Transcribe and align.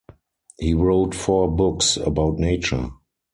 He 0.57 0.73
wrote 0.73 1.13
four 1.13 1.47
books 1.47 1.95
about 1.95 2.39
nature. 2.39 2.89